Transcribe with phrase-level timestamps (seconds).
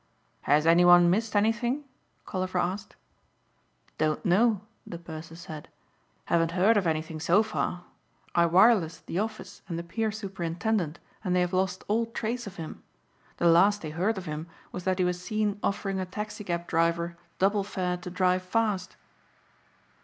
[0.49, 1.83] "Has anyone missed anything?"
[2.25, 2.95] Colliver asked.
[3.99, 5.69] "Don't know," the purser said.
[6.25, 7.83] "Haven't heard of anything so far.
[8.33, 12.55] I wirelessed the office and the pier superintendent and they have lost all trace of
[12.55, 12.81] him.
[13.37, 17.15] The last they heard of him was that he was seen offering a taxicab driver
[17.37, 18.95] double fare to drive fast."